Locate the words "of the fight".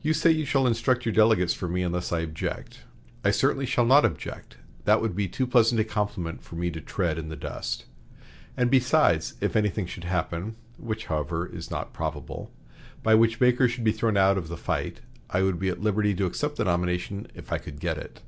14.38-15.00